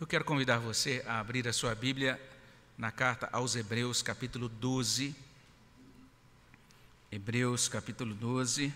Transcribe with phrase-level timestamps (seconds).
[0.00, 2.18] Eu quero convidar você a abrir a sua Bíblia
[2.78, 5.14] na carta aos Hebreus, capítulo 12.
[7.12, 8.72] Hebreus, capítulo 12.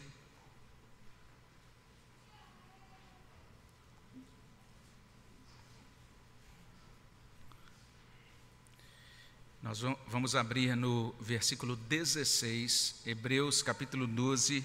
[9.62, 14.62] Nós vamos abrir no versículo 16, Hebreus capítulo 12,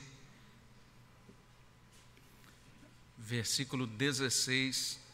[3.17, 5.07] versículo 16.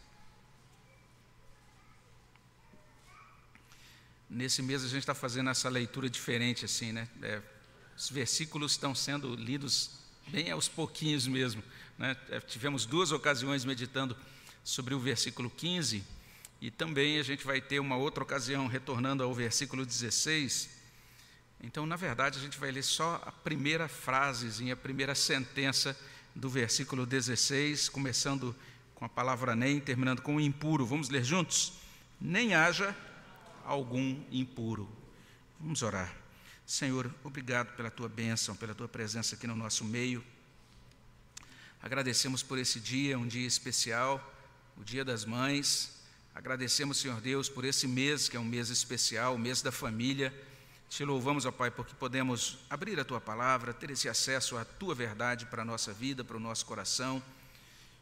[4.35, 7.07] Nesse mês a gente está fazendo essa leitura diferente, assim, né?
[7.21, 7.41] É,
[7.95, 9.91] os versículos estão sendo lidos
[10.27, 11.63] bem aos pouquinhos mesmo.
[11.97, 12.17] Né?
[12.29, 14.13] É, tivemos duas ocasiões meditando
[14.61, 16.03] sobre o versículo 15
[16.59, 20.69] e também a gente vai ter uma outra ocasião retornando ao versículo 16.
[21.63, 25.97] Então, na verdade, a gente vai ler só a primeira frasezinha, a primeira sentença
[26.35, 28.53] do versículo 16, começando
[28.95, 30.85] com a palavra nem, terminando com o impuro.
[30.85, 31.71] Vamos ler juntos?
[32.19, 32.93] Nem haja
[33.65, 34.89] algum impuro.
[35.59, 36.15] Vamos orar.
[36.65, 40.23] Senhor, obrigado pela tua bênção, pela tua presença aqui no nosso meio.
[41.81, 44.33] Agradecemos por esse dia, um dia especial,
[44.77, 45.93] o Dia das Mães.
[46.33, 50.33] Agradecemos, Senhor Deus, por esse mês, que é um mês especial, o mês da família.
[50.89, 54.95] Te louvamos, ó Pai, porque podemos abrir a tua palavra, ter esse acesso à tua
[54.95, 57.21] verdade para a nossa vida, para o nosso coração.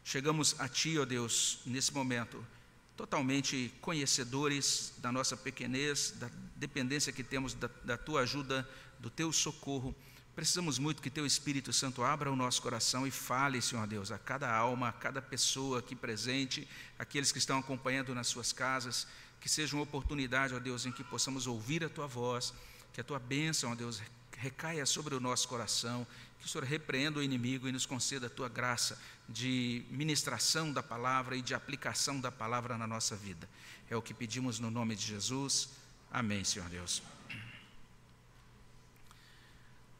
[0.04, 2.44] Chegamos a Ti, ó Deus, nesse momento,
[2.96, 8.68] totalmente conhecedores da nossa pequenez, da dependência que temos da, da tua ajuda,
[9.00, 9.94] do teu socorro.
[10.34, 14.18] Precisamos muito que Teu Espírito Santo abra o nosso coração e fale, Senhor Deus, a
[14.18, 16.66] cada alma, a cada pessoa aqui presente,
[16.98, 19.06] aqueles que estão acompanhando nas suas casas,
[19.40, 22.52] que seja uma oportunidade, ó Deus, em que possamos ouvir a Tua voz,
[22.92, 24.02] que a Tua bênção, ó Deus,
[24.44, 26.06] recaia sobre o nosso coração,
[26.38, 30.82] que o Senhor repreenda o inimigo e nos conceda a Tua graça de ministração da
[30.82, 33.48] palavra e de aplicação da palavra na nossa vida.
[33.88, 35.70] É o que pedimos no nome de Jesus.
[36.12, 37.02] Amém, Senhor Deus.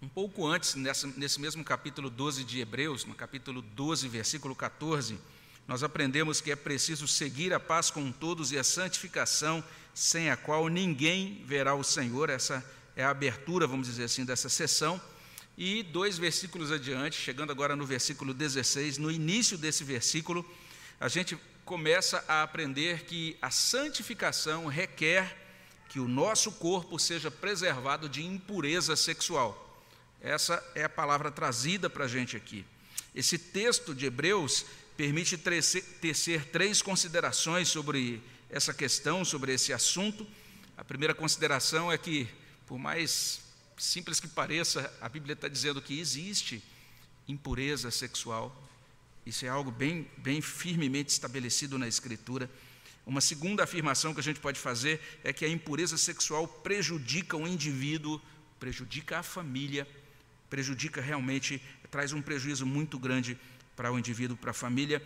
[0.03, 5.19] Um pouco antes, nessa, nesse mesmo capítulo 12 de Hebreus, no capítulo 12, versículo 14,
[5.67, 10.37] nós aprendemos que é preciso seguir a paz com todos e a santificação, sem a
[10.37, 12.29] qual ninguém verá o Senhor.
[12.29, 12.63] Essa
[12.97, 15.01] é a abertura, vamos dizer assim, dessa sessão.
[15.57, 20.45] E dois versículos adiante, chegando agora no versículo 16, no início desse versículo,
[21.01, 25.37] a gente começa a aprender que a santificação requer
[25.89, 29.81] que o nosso corpo seja preservado de impureza sexual.
[30.21, 32.65] Essa é a palavra trazida para a gente aqui.
[33.15, 34.67] Esse texto de Hebreus
[34.97, 40.27] permite tecer três considerações sobre essa questão, sobre esse assunto.
[40.77, 42.29] A primeira consideração é que,
[42.67, 43.41] por mais
[43.77, 46.63] simples que pareça, a Bíblia está dizendo que existe
[47.29, 48.55] impureza sexual.
[49.27, 52.51] Isso é algo bem, bem firmemente estabelecido na Escritura.
[53.07, 57.47] Uma segunda afirmação que a gente pode fazer é que a impureza sexual prejudica o
[57.47, 58.21] indivíduo,
[58.59, 59.87] prejudica a família
[60.55, 61.61] prejudica realmente,
[61.91, 63.37] traz um prejuízo muito grande
[63.75, 65.03] para o indivíduo, para a família.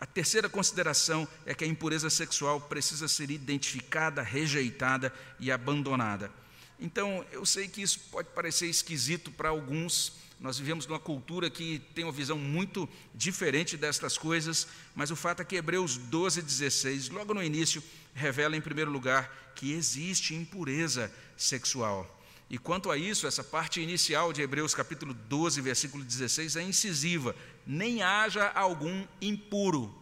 [0.00, 6.32] A terceira consideração é que a impureza sexual precisa ser identificada, rejeitada e abandonada.
[6.80, 10.12] Então, eu sei que isso pode parecer esquisito para alguns.
[10.38, 15.42] Nós vivemos numa cultura que tem uma visão muito diferente destas coisas, mas o fato
[15.42, 17.82] é que Hebreus 12, 16, logo no início,
[18.14, 22.14] revela em primeiro lugar que existe impureza sexual.
[22.48, 27.34] E quanto a isso, essa parte inicial de Hebreus capítulo 12, versículo 16 é incisiva:
[27.66, 29.94] nem haja algum impuro.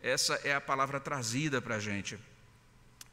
[0.00, 2.18] Essa é a palavra trazida para a gente.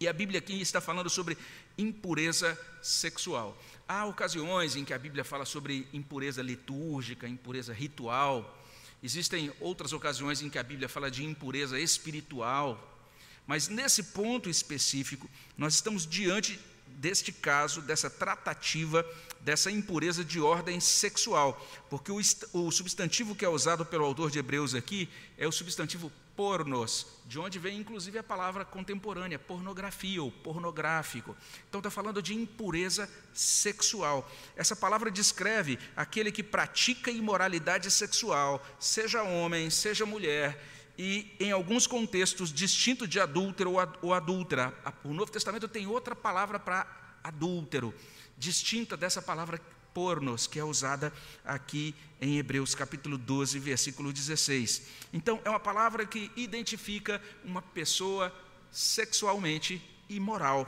[0.01, 1.37] E a Bíblia aqui está falando sobre
[1.77, 3.61] impureza sexual.
[3.85, 8.63] Há ocasiões em que a Bíblia fala sobre impureza litúrgica, impureza ritual.
[9.03, 12.97] Existem outras ocasiões em que a Bíblia fala de impureza espiritual.
[13.45, 19.05] Mas nesse ponto específico, nós estamos diante deste caso, dessa tratativa,
[19.41, 22.21] dessa impureza de ordem sexual, porque o,
[22.53, 27.37] o substantivo que é usado pelo autor de Hebreus aqui é o substantivo pornos, de
[27.37, 31.35] onde vem inclusive a palavra contemporânea, pornografia ou pornográfico.
[31.67, 34.25] Então está falando de impureza sexual.
[34.55, 40.63] Essa palavra descreve aquele que pratica imoralidade sexual, seja homem, seja mulher,
[40.97, 44.73] e, em alguns contextos, distinto de adúltero ou adúltera.
[45.03, 46.87] O Novo Testamento tem outra palavra para
[47.21, 47.93] adúltero,
[48.37, 49.59] distinta dessa palavra
[49.93, 51.13] pornos, que é usada
[51.43, 54.83] aqui em Hebreus capítulo 12, versículo 16.
[55.13, 58.33] Então, é uma palavra que identifica uma pessoa
[58.71, 60.67] sexualmente imoral.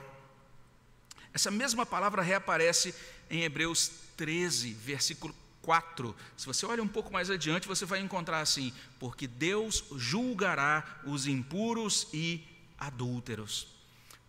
[1.34, 2.94] Essa mesma palavra reaparece
[3.30, 6.16] em Hebreus 13, versículo 4.
[6.36, 11.28] Se você olha um pouco mais adiante, você vai encontrar assim: porque Deus julgará os
[11.28, 12.44] impuros e
[12.78, 13.68] adúlteros.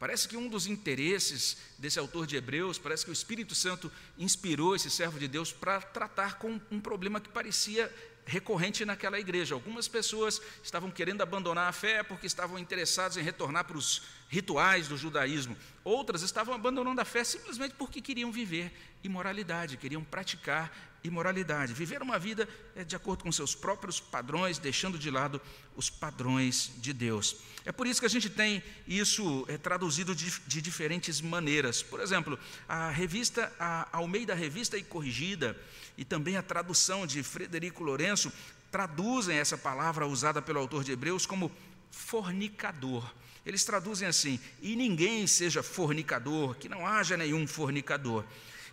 [0.03, 3.89] Parece que um dos interesses desse autor de Hebreus, parece que o Espírito Santo
[4.19, 7.89] inspirou esse servo de Deus para tratar com um problema que parecia
[8.27, 9.55] recorrente naquela igreja.
[9.55, 14.03] Algumas pessoas estavam querendo abandonar a fé porque estavam interessados em retornar para os
[14.33, 15.55] rituais do judaísmo.
[15.85, 18.73] Outras estavam abandonando a fé simplesmente porque queriam viver
[19.05, 20.75] imoralidade, queriam praticar
[21.05, 25.39] imoralidade, viver uma vida é, de acordo com seus próprios padrões, deixando de lado
[25.77, 27.37] os padrões de Deus.
[27.67, 31.83] É por isso que a gente tem isso é, traduzido de, de diferentes maneiras.
[31.83, 35.55] Por exemplo, a revista, a Almeida Revista e Corrigida,
[35.99, 38.33] e também a tradução de Frederico Lourenço,
[38.71, 41.53] traduzem essa palavra usada pelo autor de Hebreus como
[41.91, 43.05] fornicador.
[43.45, 48.25] Eles traduzem assim: e ninguém seja fornicador, que não haja nenhum fornicador.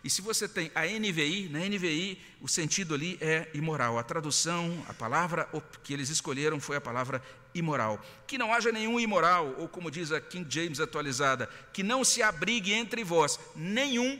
[0.03, 3.99] E se você tem a NVI, na NVI o sentido ali é imoral.
[3.99, 5.49] A tradução, a palavra
[5.83, 7.21] que eles escolheram foi a palavra
[7.53, 8.03] imoral.
[8.25, 12.21] Que não haja nenhum imoral, ou como diz a King James atualizada, que não se
[12.21, 14.19] abrigue entre vós nenhum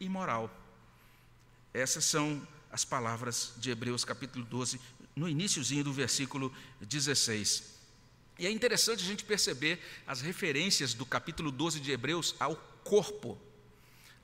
[0.00, 0.50] imoral.
[1.72, 4.80] Essas são as palavras de Hebreus capítulo 12,
[5.14, 7.81] no iníciozinho do versículo 16.
[8.42, 13.38] E é interessante a gente perceber as referências do capítulo 12 de Hebreus ao corpo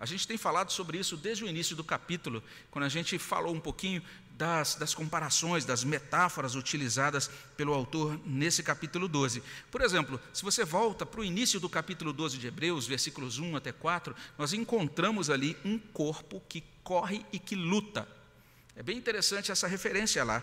[0.01, 3.53] a gente tem falado sobre isso desde o início do capítulo, quando a gente falou
[3.53, 4.01] um pouquinho
[4.37, 9.43] das, das, comparações, das metáforas utilizadas pelo autor nesse capítulo 12.
[9.71, 13.57] Por exemplo, se você volta para o início do capítulo 12 de Hebreus, versículos 1
[13.57, 18.07] até 4, nós encontramos ali um corpo que corre e que luta.
[18.79, 20.41] É bem interessante essa referência lá.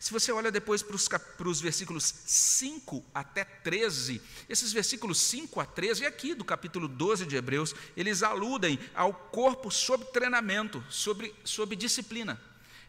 [0.00, 5.60] Se você olha depois para os, para os versículos 5 até 13, esses versículos 5
[5.60, 11.34] a 13, aqui do capítulo 12 de Hebreus, eles aludem ao corpo sob treinamento, sobre,
[11.44, 12.40] sob disciplina.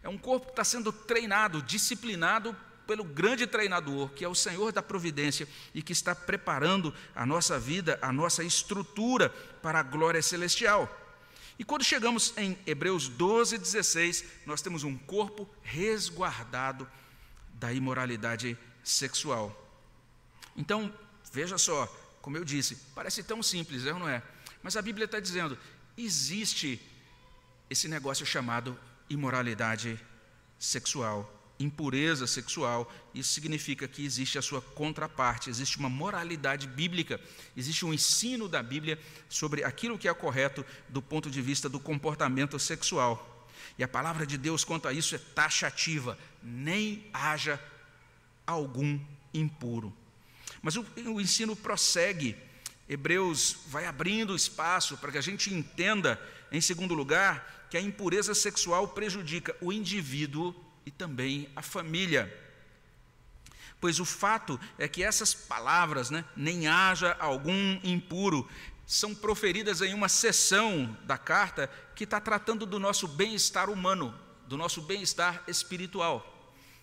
[0.02, 2.56] É um corpo que está sendo treinado, disciplinado
[2.88, 7.60] pelo grande treinador, que é o Senhor da providência e que está preparando a nossa
[7.60, 9.28] vida, a nossa estrutura
[9.62, 11.05] para a glória celestial.
[11.58, 16.88] E quando chegamos em Hebreus 12, 16, nós temos um corpo resguardado
[17.54, 19.56] da imoralidade sexual.
[20.56, 20.94] Então,
[21.32, 21.86] veja só,
[22.22, 24.22] como eu disse, parece tão simples, é ou não é?
[24.62, 25.58] Mas a Bíblia está dizendo:
[25.98, 26.82] existe
[27.70, 28.78] esse negócio chamado
[29.10, 30.00] imoralidade
[30.60, 37.20] sexual impureza sexual, isso significa que existe a sua contraparte, existe uma moralidade bíblica,
[37.56, 39.00] existe um ensino da Bíblia
[39.30, 43.48] sobre aquilo que é correto do ponto de vista do comportamento sexual.
[43.78, 47.60] E a palavra de Deus quanto a isso é taxativa: nem haja
[48.46, 49.00] algum
[49.34, 49.94] impuro.
[50.62, 52.36] Mas o, o ensino prossegue.
[52.88, 56.22] Hebreus vai abrindo espaço para que a gente entenda,
[56.52, 60.56] em segundo lugar, que a impureza sexual prejudica o indivíduo
[60.86, 62.32] e também a família.
[63.80, 68.50] Pois o fato é que essas palavras, né, nem haja algum impuro,
[68.86, 74.14] são proferidas em uma seção da carta que está tratando do nosso bem-estar humano,
[74.48, 76.32] do nosso bem-estar espiritual.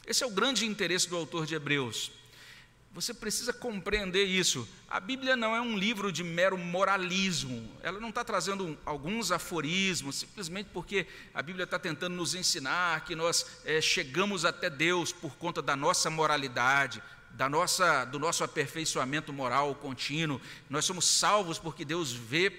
[0.06, 2.10] Esse é o grande interesse do autor de Hebreus.
[2.94, 4.68] Você precisa compreender isso.
[4.86, 7.66] A Bíblia não é um livro de mero moralismo.
[7.82, 13.16] Ela não está trazendo alguns aforismos, simplesmente porque a Bíblia está tentando nos ensinar que
[13.16, 19.32] nós é, chegamos até Deus por conta da nossa moralidade, da nossa, do nosso aperfeiçoamento
[19.32, 20.38] moral contínuo.
[20.68, 22.52] Nós somos salvos porque Deus vê,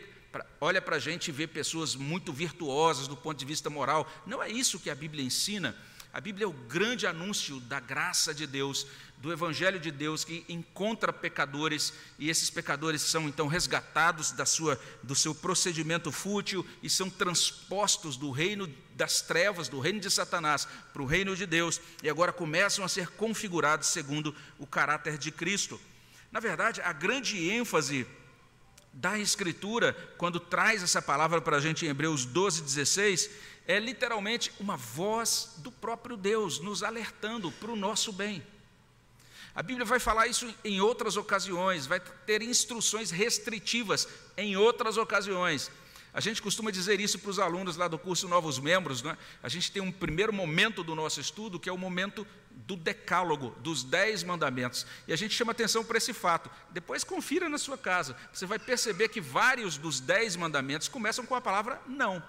[0.60, 4.12] olha para a gente e vê pessoas muito virtuosas do ponto de vista moral.
[4.26, 5.76] Não é isso que a Bíblia ensina.
[6.14, 8.86] A Bíblia é o grande anúncio da graça de Deus,
[9.18, 14.80] do Evangelho de Deus que encontra pecadores e esses pecadores são então resgatados da sua,
[15.02, 20.68] do seu procedimento fútil e são transpostos do reino das trevas, do reino de Satanás,
[20.94, 25.32] para o reino de Deus e agora começam a ser configurados segundo o caráter de
[25.32, 25.82] Cristo.
[26.32, 28.06] Na verdade, a grande ênfase
[28.94, 33.30] da Escritura, quando traz essa palavra para a gente em Hebreus 12, 16,
[33.68, 38.44] é literalmente uma voz do próprio Deus nos alertando para o nosso bem.
[39.56, 45.70] A Bíblia vai falar isso em outras ocasiões, vai ter instruções restritivas em outras ocasiões.
[46.12, 49.18] A gente costuma dizer isso para os alunos lá do curso Novos Membros, né?
[49.42, 53.56] A gente tem um primeiro momento do nosso estudo, que é o momento do decálogo,
[53.62, 54.86] dos dez mandamentos.
[55.08, 56.52] E a gente chama atenção para esse fato.
[56.70, 58.16] Depois confira na sua casa.
[58.32, 62.22] Você vai perceber que vários dos dez mandamentos começam com a palavra não.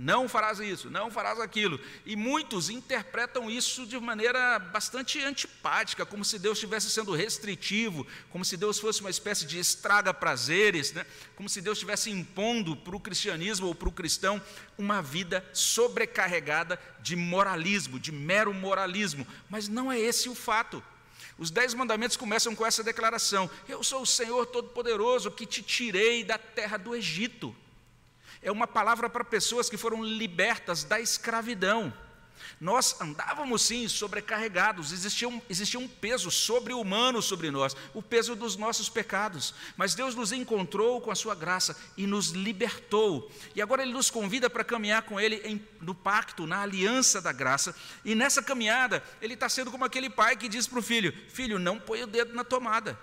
[0.00, 1.80] Não farás isso, não farás aquilo.
[2.06, 8.44] E muitos interpretam isso de maneira bastante antipática, como se Deus estivesse sendo restritivo, como
[8.44, 11.04] se Deus fosse uma espécie de estraga prazeres, né?
[11.34, 14.40] como se Deus estivesse impondo para o cristianismo ou para o cristão
[14.78, 19.26] uma vida sobrecarregada de moralismo, de mero moralismo.
[19.50, 20.80] Mas não é esse o fato.
[21.36, 26.22] Os dez mandamentos começam com essa declaração: Eu sou o Senhor Todo-Poderoso que te tirei
[26.22, 27.52] da terra do Egito.
[28.42, 31.92] É uma palavra para pessoas que foram libertas da escravidão.
[32.60, 38.56] Nós andávamos sim sobrecarregados, existia um, existia um peso sobre-humano sobre nós, o peso dos
[38.56, 39.54] nossos pecados.
[39.76, 43.30] Mas Deus nos encontrou com a sua graça e nos libertou.
[43.54, 47.32] E agora Ele nos convida para caminhar com Ele em, no pacto, na aliança da
[47.32, 47.74] graça.
[48.04, 51.58] E nessa caminhada, Ele está sendo como aquele pai que diz para o filho: Filho,
[51.58, 52.98] não põe o dedo na tomada.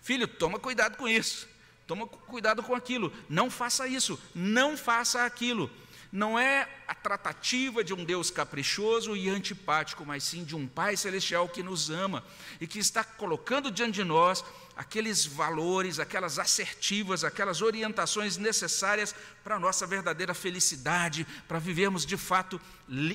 [0.00, 1.48] Filho, toma cuidado com isso.
[1.86, 3.12] Toma cuidado com aquilo.
[3.28, 4.18] Não faça isso.
[4.34, 5.70] Não faça aquilo
[6.12, 10.96] não é a tratativa de um Deus caprichoso e antipático, mas sim de um Pai
[10.96, 12.24] celestial que nos ama
[12.60, 14.44] e que está colocando diante de nós
[14.76, 22.16] aqueles valores, aquelas assertivas, aquelas orientações necessárias para a nossa verdadeira felicidade, para vivermos de
[22.18, 22.60] fato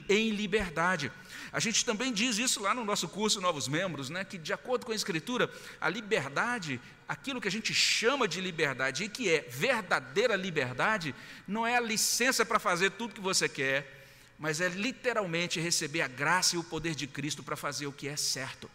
[0.09, 1.11] em liberdade.
[1.51, 4.87] A gente também diz isso lá no nosso curso Novos Membros, né, que de acordo
[4.87, 9.41] com a Escritura, a liberdade, aquilo que a gente chama de liberdade e que é
[9.41, 11.13] verdadeira liberdade,
[11.47, 14.07] não é a licença para fazer tudo que você quer,
[14.39, 18.07] mas é literalmente receber a graça e o poder de Cristo para fazer o que
[18.07, 18.67] é certo.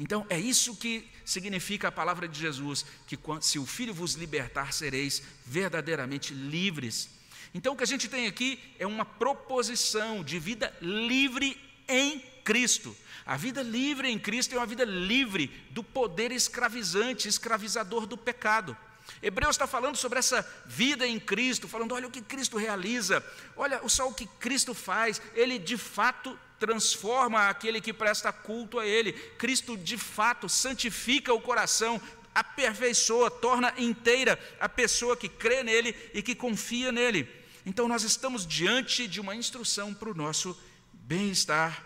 [0.00, 4.72] Então, é isso que significa a palavra de Jesus: que se o Filho vos libertar,
[4.72, 7.10] sereis verdadeiramente livres.
[7.52, 12.96] Então, o que a gente tem aqui é uma proposição de vida livre em Cristo.
[13.26, 18.74] A vida livre em Cristo é uma vida livre do poder escravizante, escravizador do pecado.
[19.22, 23.22] Hebreus está falando sobre essa vida em Cristo, falando: olha o que Cristo realiza,
[23.54, 28.86] olha só o que Cristo faz, ele de fato transforma aquele que presta culto a
[28.86, 32.00] Ele, Cristo de fato santifica o coração,
[32.34, 37.26] aperfeiçoa, torna inteira a pessoa que crê nele e que confia nele.
[37.64, 40.56] Então nós estamos diante de uma instrução para o nosso
[40.92, 41.82] bem-estar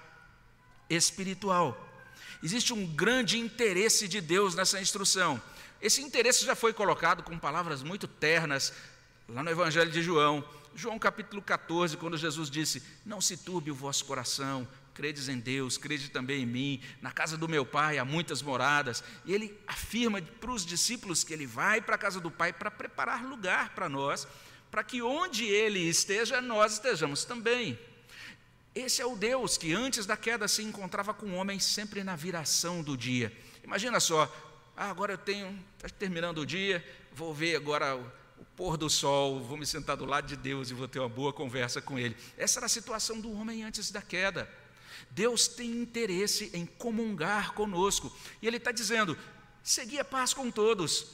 [0.91, 1.81] espiritual.
[2.43, 5.41] Existe um grande interesse de Deus nessa instrução.
[5.81, 8.73] Esse interesse já foi colocado com palavras muito ternas
[9.29, 10.45] lá no Evangelho de João.
[10.75, 15.79] João capítulo 14, quando Jesus disse: Não se turbe o vosso coração, credes em Deus,
[15.79, 16.83] crede também em mim.
[17.01, 19.03] Na casa do meu pai há muitas moradas.
[19.25, 22.71] E ele afirma para os discípulos que ele vai para a casa do pai para
[22.71, 24.27] preparar lugar para nós,
[24.71, 27.79] para que onde ele esteja, nós estejamos também.
[28.75, 32.17] Esse é o Deus que antes da queda se encontrava com o homem sempre na
[32.17, 33.33] viração do dia.
[33.63, 34.25] Imagina só,
[34.77, 37.97] ah, agora eu tenho, está terminando o dia, vou ver agora
[38.57, 41.33] pôr do sol, vou me sentar do lado de Deus e vou ter uma boa
[41.33, 42.17] conversa com Ele.
[42.37, 44.49] Essa era a situação do homem antes da queda.
[45.11, 48.15] Deus tem interesse em comungar conosco.
[48.41, 49.17] E Ele está dizendo:
[49.63, 51.07] segui a paz com todos,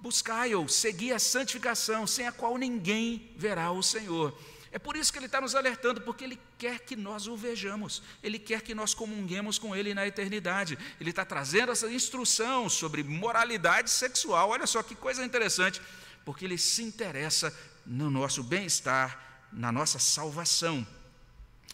[0.00, 4.36] buscai-o, segui a santificação, sem a qual ninguém verá o Senhor.
[4.70, 8.02] É por isso que ele está nos alertando, porque ele quer que nós o vejamos,
[8.22, 10.78] ele quer que nós comunguemos com ele na eternidade.
[11.00, 14.50] Ele está trazendo essa instrução sobre moralidade sexual.
[14.50, 15.80] Olha só que coisa interessante,
[16.28, 20.86] porque ele se interessa no nosso bem-estar, na nossa salvação.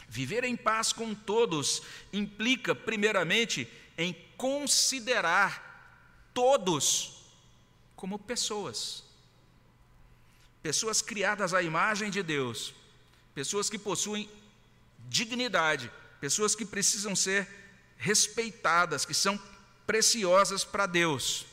[0.09, 1.83] Viver em paz com todos
[2.13, 3.69] implica, primeiramente,
[3.99, 7.25] em considerar todos
[7.97, 9.03] como pessoas.
[10.63, 12.73] Pessoas criadas à imagem de Deus,
[13.35, 14.31] pessoas que possuem
[15.09, 17.49] dignidade, pessoas que precisam ser
[17.97, 19.37] respeitadas, que são
[19.85, 21.45] preciosas para Deus.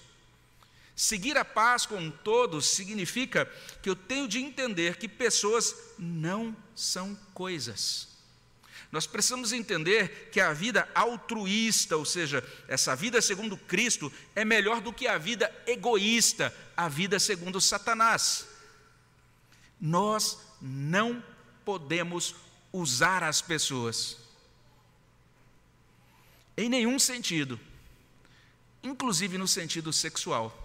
[1.01, 7.17] Seguir a paz com todos significa que eu tenho de entender que pessoas não são
[7.33, 8.07] coisas.
[8.91, 14.79] Nós precisamos entender que a vida altruísta, ou seja, essa vida segundo Cristo, é melhor
[14.79, 18.45] do que a vida egoísta, a vida segundo Satanás.
[19.79, 21.23] Nós não
[21.65, 22.35] podemos
[22.71, 24.17] usar as pessoas.
[26.55, 27.59] Em nenhum sentido,
[28.83, 30.60] inclusive no sentido sexual.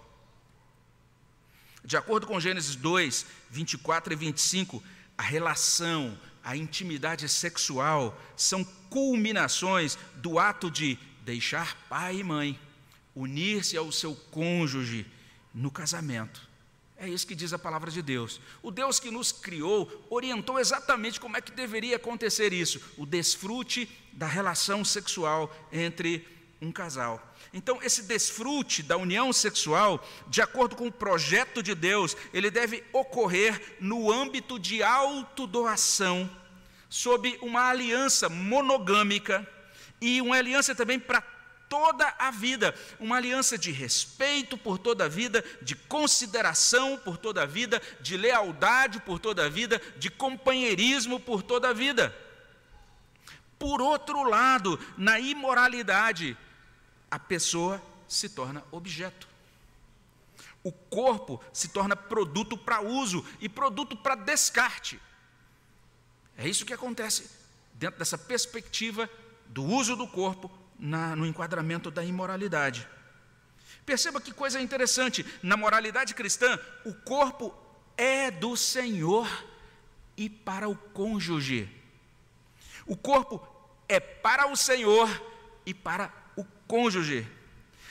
[1.87, 4.83] De acordo com Gênesis 2, 24 e 25,
[5.17, 12.59] a relação, a intimidade sexual são culminações do ato de deixar pai e mãe,
[13.15, 15.05] unir-se ao seu cônjuge
[15.53, 16.45] no casamento.
[16.97, 18.41] É isso que diz a palavra de Deus.
[18.61, 23.89] O Deus que nos criou orientou exatamente como é que deveria acontecer isso, o desfrute
[24.11, 26.27] da relação sexual entre
[26.61, 27.26] um casal.
[27.53, 32.83] Então, esse desfrute da união sexual, de acordo com o projeto de Deus, ele deve
[32.91, 36.29] ocorrer no âmbito de autodoação,
[36.89, 39.47] sob uma aliança monogâmica
[40.01, 41.21] e uma aliança também para
[41.69, 47.43] toda a vida, uma aliança de respeito por toda a vida, de consideração por toda
[47.43, 52.15] a vida, de lealdade por toda a vida, de companheirismo por toda a vida.
[53.59, 56.37] Por outro lado, na imoralidade,
[57.09, 59.27] a pessoa se torna objeto.
[60.63, 64.99] O corpo se torna produto para uso e produto para descarte.
[66.37, 67.29] É isso que acontece
[67.73, 69.09] dentro dessa perspectiva
[69.47, 72.87] do uso do corpo na, no enquadramento da imoralidade.
[73.85, 77.55] Perceba que coisa interessante: na moralidade cristã, o corpo
[77.95, 79.27] é do Senhor
[80.15, 81.69] e para o cônjuge.
[82.85, 83.45] O corpo
[83.87, 85.09] é para o Senhor
[85.65, 86.11] e para
[86.67, 87.27] cônjuge.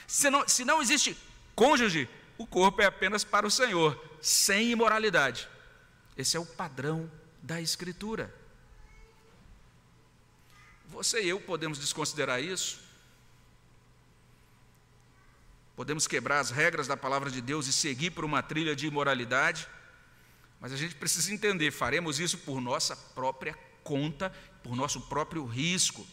[0.06, 1.16] Se não, se não existe
[1.54, 5.48] cônjuge, o corpo é apenas para o Senhor, sem imoralidade.
[6.16, 7.10] Esse é o padrão
[7.42, 8.32] da Escritura.
[10.88, 12.80] Você e eu podemos desconsiderar isso?
[15.74, 19.68] Podemos quebrar as regras da palavra de Deus e seguir por uma trilha de imoralidade?
[20.60, 23.54] Mas a gente precisa entender: faremos isso por nossa própria
[23.84, 26.06] conta, por nosso próprio risco.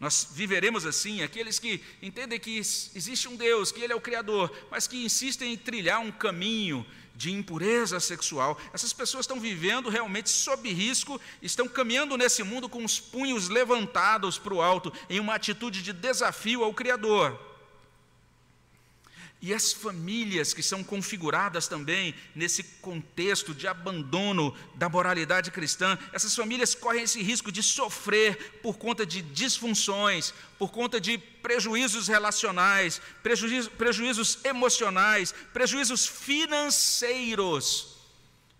[0.00, 4.52] Nós viveremos assim, aqueles que entendem que existe um Deus, que Ele é o Criador,
[4.70, 6.86] mas que insistem em trilhar um caminho
[7.16, 8.56] de impureza sexual.
[8.72, 14.38] Essas pessoas estão vivendo realmente sob risco, estão caminhando nesse mundo com os punhos levantados
[14.38, 17.47] para o alto, em uma atitude de desafio ao Criador.
[19.40, 26.34] E as famílias que são configuradas também nesse contexto de abandono da moralidade cristã, essas
[26.34, 33.00] famílias correm esse risco de sofrer por conta de disfunções, por conta de prejuízos relacionais,
[33.22, 37.96] prejuízos, prejuízos emocionais, prejuízos financeiros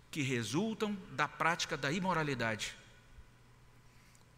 [0.09, 2.73] que resultam da prática da imoralidade.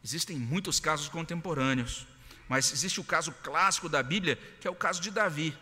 [0.04, 2.08] Existem muitos casos contemporâneos,
[2.50, 5.56] mas existe o caso clássico da Bíblia, que é o caso de Davi.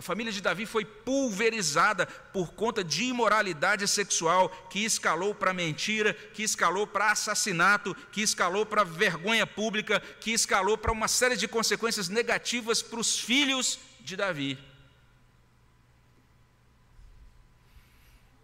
[0.00, 6.14] A família de Davi foi pulverizada por conta de imoralidade sexual que escalou para mentira,
[6.14, 11.46] que escalou para assassinato, que escalou para vergonha pública, que escalou para uma série de
[11.46, 14.58] consequências negativas para os filhos de Davi.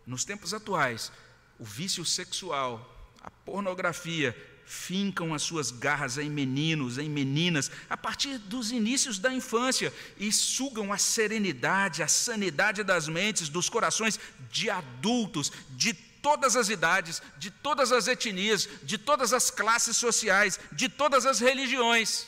[0.06, 1.10] Nos tempos atuais,
[1.58, 2.86] o vício sexual,
[3.23, 9.32] a pornografia, fincam as suas garras em meninos, em meninas, a partir dos inícios da
[9.32, 14.18] infância e sugam a serenidade, a sanidade das mentes, dos corações
[14.50, 20.58] de adultos, de todas as idades, de todas as etnias, de todas as classes sociais,
[20.72, 22.26] de todas as religiões.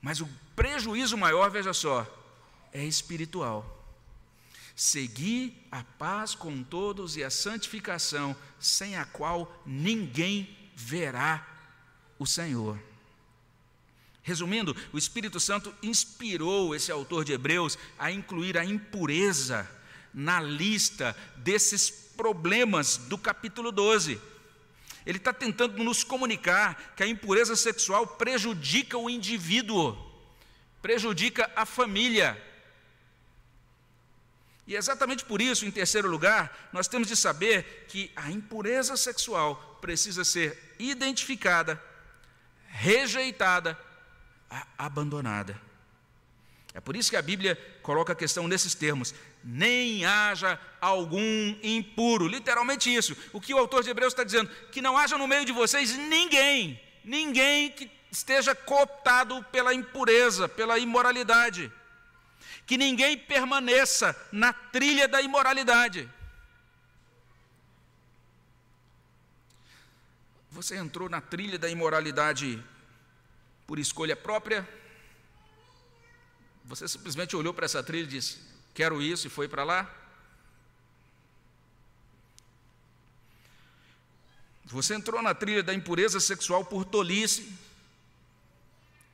[0.00, 2.06] Mas o prejuízo maior, veja só,
[2.72, 3.83] é espiritual.
[4.74, 11.46] Seguir a paz com todos e a santificação, sem a qual ninguém verá
[12.18, 12.78] o Senhor.
[14.22, 19.68] Resumindo, o Espírito Santo inspirou esse autor de Hebreus a incluir a impureza
[20.14, 24.18] na lista desses problemas do capítulo 12.
[25.04, 29.94] Ele está tentando nos comunicar que a impureza sexual prejudica o indivíduo,
[30.80, 32.40] prejudica a família,
[34.66, 39.78] e exatamente por isso, em terceiro lugar, nós temos de saber que a impureza sexual
[39.80, 41.80] precisa ser identificada,
[42.68, 43.78] rejeitada,
[44.78, 45.60] abandonada.
[46.72, 52.26] É por isso que a Bíblia coloca a questão nesses termos: nem haja algum impuro.
[52.26, 53.14] Literalmente isso.
[53.32, 54.50] O que o autor de Hebreus está dizendo?
[54.72, 60.78] Que não haja no meio de vocês ninguém, ninguém que esteja cooptado pela impureza, pela
[60.78, 61.70] imoralidade
[62.66, 66.08] que ninguém permaneça na trilha da imoralidade.
[70.50, 72.62] Você entrou na trilha da imoralidade
[73.66, 74.66] por escolha própria?
[76.64, 78.38] Você simplesmente olhou para essa trilha e disse:
[78.72, 79.92] Quero isso, e foi para lá?
[84.66, 87.52] Você entrou na trilha da impureza sexual por tolice,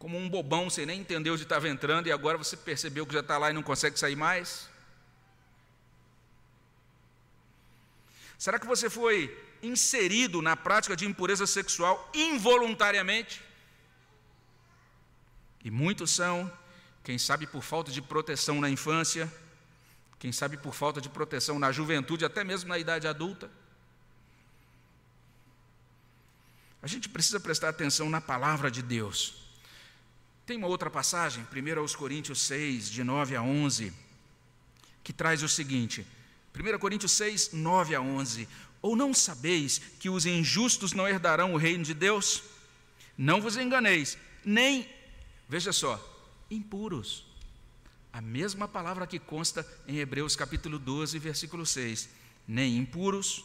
[0.00, 3.20] como um bobão, você nem entendeu onde estava entrando e agora você percebeu que já
[3.20, 4.66] está lá e não consegue sair mais?
[8.38, 13.42] Será que você foi inserido na prática de impureza sexual involuntariamente?
[15.62, 16.50] E muitos são,
[17.04, 19.30] quem sabe por falta de proteção na infância,
[20.18, 23.50] quem sabe por falta de proteção na juventude, até mesmo na idade adulta.
[26.80, 29.39] A gente precisa prestar atenção na palavra de Deus.
[30.50, 33.92] Tem uma outra passagem, 1 aos Coríntios 6, de 9 a 11,
[35.04, 36.04] que traz o seguinte:
[36.52, 38.48] 1 Coríntios 6, 9 a 11.
[38.82, 42.42] Ou não sabeis que os injustos não herdarão o reino de Deus?
[43.16, 44.88] Não vos enganeis, nem,
[45.48, 45.94] veja só,
[46.50, 47.24] impuros.
[48.12, 52.08] A mesma palavra que consta em Hebreus capítulo 12, versículo 6.
[52.48, 53.44] Nem impuros,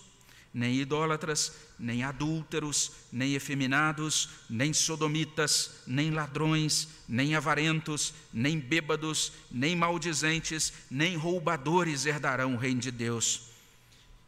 [0.55, 9.75] nem idólatras, nem adúlteros, nem efeminados, nem sodomitas, nem ladrões, nem avarentos, nem bêbados, nem
[9.75, 13.49] maldizentes, nem roubadores herdarão o reino de Deus.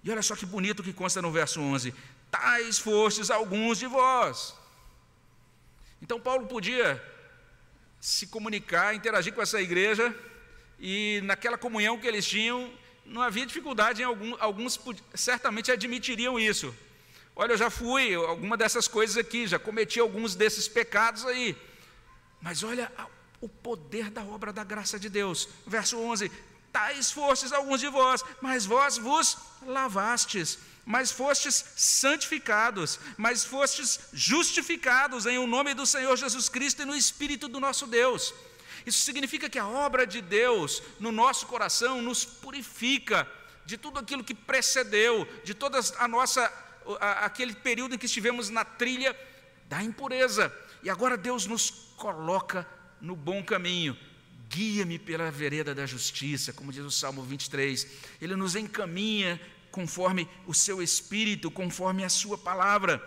[0.04, 1.96] E olha só que bonito que consta no verso 11:
[2.30, 4.54] Tais fostes alguns de vós.
[6.02, 7.02] Então Paulo podia
[8.02, 10.14] se comunicar, interagir com essa igreja,
[10.78, 12.70] e naquela comunhão que eles tinham,
[13.08, 14.80] não havia dificuldade em algum, alguns
[15.16, 16.74] certamente admitiriam isso.
[17.36, 21.56] Olha, eu já fui alguma dessas coisas aqui, já cometi alguns desses pecados aí.
[22.42, 22.92] Mas olha
[23.40, 25.48] o poder da obra da graça de Deus.
[25.66, 26.32] Verso 11:
[26.72, 35.26] Tais fostes alguns de vós, mas vós vos lavastes, mas fostes santificados, mas fostes justificados
[35.26, 38.34] em o nome do Senhor Jesus Cristo e no Espírito do nosso Deus.
[38.88, 43.30] Isso significa que a obra de Deus no nosso coração nos purifica
[43.66, 46.42] de tudo aquilo que precedeu, de toda a nossa
[47.22, 49.14] aquele período em que estivemos na trilha
[49.68, 50.56] da impureza.
[50.82, 52.66] E agora Deus nos coloca
[53.02, 53.98] no bom caminho.
[54.48, 57.86] Guia-me pela vereda da justiça, como diz o Salmo 23.
[58.22, 59.38] Ele nos encaminha
[59.70, 63.06] conforme o seu espírito, conforme a sua palavra.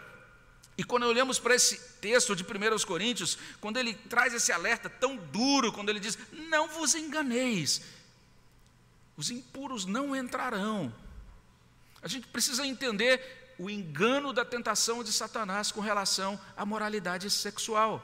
[0.80, 5.14] E quando olhamos para esse texto de 1 Coríntios, quando ele traz esse alerta tão
[5.14, 7.82] duro, quando ele diz: Não vos enganeis,
[9.14, 10.90] os impuros não entrarão.
[12.00, 18.02] A gente precisa entender o engano da tentação de Satanás com relação à moralidade sexual.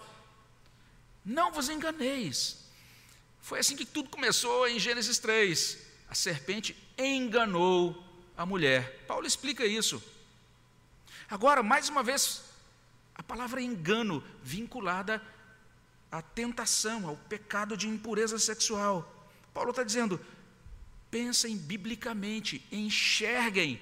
[1.25, 2.59] Não vos enganeis.
[3.41, 5.79] Foi assim que tudo começou em Gênesis 3.
[6.11, 8.05] A serpente enganou
[8.37, 9.03] a mulher.
[9.07, 10.03] Paulo explica isso.
[11.31, 12.45] Agora, mais uma vez,
[13.17, 15.23] a palavra engano vinculada
[16.13, 19.29] à tentação, ao pecado de impureza sexual.
[19.55, 20.21] Paulo está dizendo:
[21.11, 23.81] pensem biblicamente, enxerguem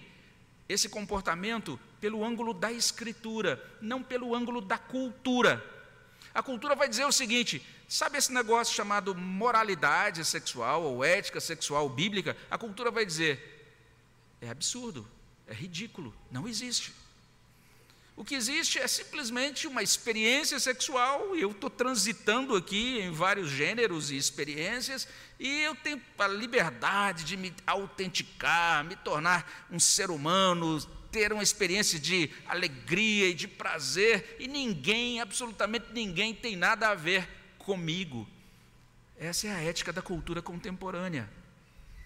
[0.69, 5.63] esse comportamento pelo ângulo da escritura, não pelo ângulo da cultura.
[6.33, 11.89] A cultura vai dizer o seguinte: sabe esse negócio chamado moralidade sexual ou ética sexual
[11.89, 12.37] bíblica?
[12.49, 13.67] A cultura vai dizer:
[14.41, 15.09] é absurdo,
[15.49, 16.95] é ridículo, não existe.
[18.17, 23.51] O que existe é simplesmente uma experiência sexual, e eu estou transitando aqui em vários
[23.51, 30.11] gêneros e experiências, e eu tenho a liberdade de me autenticar, me tornar um ser
[30.11, 36.91] humano, ter uma experiência de alegria e de prazer, e ninguém, absolutamente ninguém, tem nada
[36.91, 38.29] a ver comigo.
[39.19, 41.29] Essa é a ética da cultura contemporânea.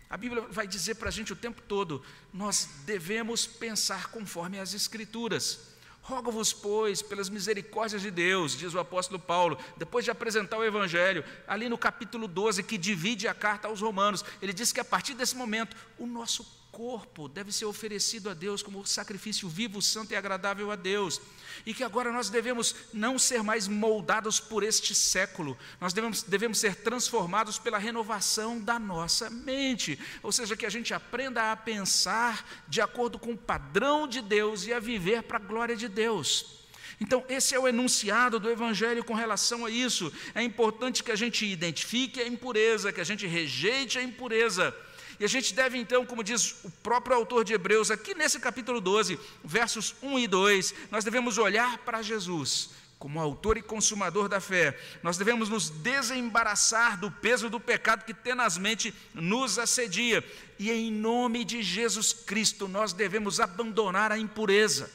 [0.08, 4.72] A Bíblia vai dizer para a gente o tempo todo: nós devemos pensar conforme as
[4.72, 5.67] Escrituras.
[6.08, 11.22] Rogo-vos, pois, pelas misericórdias de Deus, diz o apóstolo Paulo, depois de apresentar o Evangelho,
[11.46, 15.12] ali no capítulo 12, que divide a carta aos Romanos, ele diz que a partir
[15.12, 20.16] desse momento, o nosso corpo deve ser oferecido a Deus como sacrifício vivo, santo e
[20.16, 21.20] agradável a Deus.
[21.66, 26.56] E que agora nós devemos não ser mais moldados por este século, nós devemos, devemos
[26.56, 29.98] ser transformados pela renovação da nossa mente.
[30.22, 34.64] Ou seja, que a gente aprenda a pensar de acordo com o padrão de Deus
[34.64, 36.58] e a viver para a glória de Deus.
[37.00, 40.12] Então, esse é o enunciado do Evangelho com relação a isso.
[40.32, 44.72] É importante que a gente identifique a impureza, que a gente rejeite a impureza
[45.20, 48.80] e a gente deve então, como diz o próprio autor de Hebreus, aqui nesse capítulo
[48.80, 54.40] 12, versos 1 e 2, nós devemos olhar para Jesus como autor e consumador da
[54.40, 54.78] fé.
[55.02, 60.24] Nós devemos nos desembaraçar do peso do pecado que tenazmente nos assedia.
[60.58, 64.90] E em nome de Jesus Cristo, nós devemos abandonar a impureza.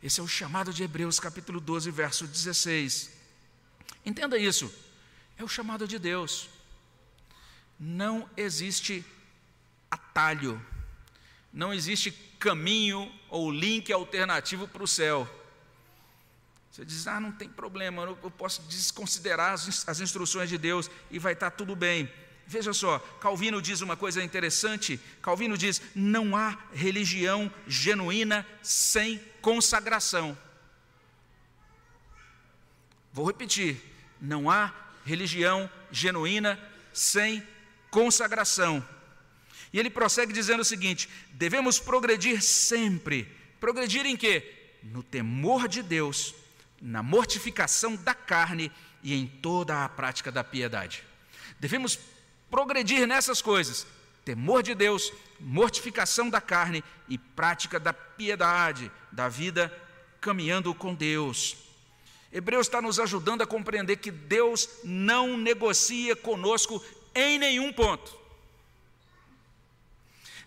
[0.00, 3.10] Esse é o chamado de Hebreus, capítulo 12, verso 16.
[4.06, 4.72] Entenda isso.
[5.36, 6.48] É o chamado de Deus
[7.80, 9.02] não existe
[9.90, 10.60] atalho,
[11.50, 15.26] não existe caminho ou link alternativo para o céu.
[16.70, 21.32] Você diz, ah, não tem problema, eu posso desconsiderar as instruções de Deus e vai
[21.32, 22.08] estar tudo bem.
[22.46, 25.00] Veja só, Calvino diz uma coisa interessante.
[25.22, 30.36] Calvino diz: não há religião genuína sem consagração.
[33.12, 33.80] Vou repetir:
[34.20, 36.58] não há religião genuína
[36.92, 37.46] sem
[37.90, 38.86] consagração.
[39.72, 43.28] E ele prossegue dizendo o seguinte: devemos progredir sempre.
[43.58, 44.78] Progredir em quê?
[44.82, 46.34] No temor de Deus,
[46.80, 48.72] na mortificação da carne
[49.02, 51.04] e em toda a prática da piedade.
[51.58, 51.98] Devemos
[52.50, 53.86] progredir nessas coisas:
[54.24, 59.72] temor de Deus, mortificação da carne e prática da piedade, da vida
[60.20, 61.56] caminhando com Deus.
[62.32, 66.82] Hebreus está nos ajudando a compreender que Deus não negocia conosco
[67.14, 68.18] em nenhum ponto.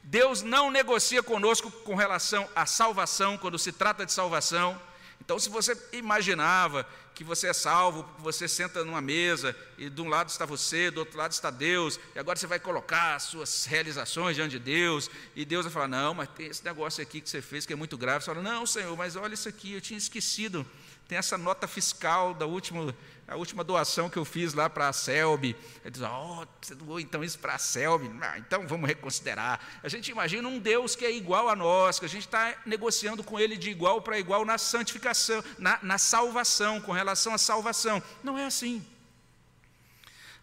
[0.04, 4.80] Deus não negocia conosco com relação à salvação, quando se trata de salvação.
[5.22, 10.10] Então, se você imaginava que você é salvo, você senta numa mesa e de um
[10.10, 13.66] lado está você, do outro lado está Deus, e agora você vai colocar as suas
[13.66, 17.30] realizações diante de Deus, e Deus vai falar: Não, mas tem esse negócio aqui que
[17.30, 18.26] você fez que é muito grave.
[18.26, 20.66] Você fala: Não, Senhor, mas olha isso aqui, eu tinha esquecido.
[21.08, 22.94] Tem essa nota fiscal da última
[23.28, 27.00] a última doação que eu fiz lá para a Selby, ele diz, oh, você doou
[27.00, 29.60] então isso para a Selby, ah, então vamos reconsiderar.
[29.82, 33.24] A gente imagina um Deus que é igual a nós, que a gente está negociando
[33.24, 38.04] com Ele de igual para igual na santificação, na, na salvação, com relação à salvação.
[38.24, 38.86] Não é assim.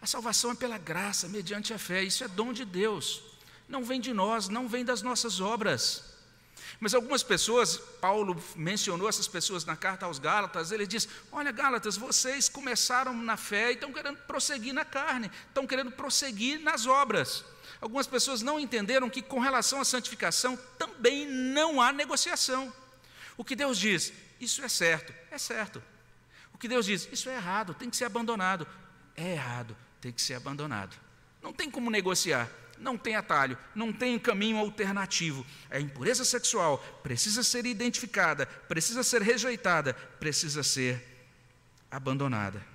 [0.01, 3.21] A salvação é pela graça, mediante a fé, isso é dom de Deus.
[3.69, 6.10] Não vem de nós, não vem das nossas obras.
[6.81, 11.95] Mas algumas pessoas, Paulo mencionou essas pessoas na carta aos Gálatas, ele diz: Olha, Gálatas,
[11.95, 17.45] vocês começaram na fé e estão querendo prosseguir na carne, estão querendo prosseguir nas obras.
[17.79, 22.73] Algumas pessoas não entenderam que, com relação à santificação, também não há negociação.
[23.37, 25.83] O que Deus diz, isso é certo, é certo.
[26.51, 28.67] O que Deus diz, isso é errado, tem que ser abandonado,
[29.15, 30.97] é errado, tem que ser abandonado.
[31.43, 32.49] Não tem como negociar
[32.81, 35.45] não tem atalho, não tem caminho alternativo.
[35.69, 41.01] A impureza sexual precisa ser identificada, precisa ser rejeitada, precisa ser
[41.89, 42.65] abandonada.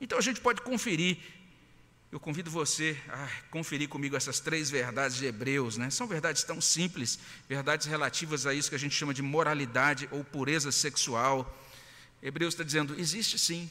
[0.00, 1.18] Então a gente pode conferir,
[2.10, 5.90] eu convido você a conferir comigo essas três verdades de Hebreus, né?
[5.90, 7.18] São verdades tão simples,
[7.48, 11.54] verdades relativas a isso que a gente chama de moralidade ou pureza sexual.
[12.22, 13.70] Hebreus está dizendo: existe sim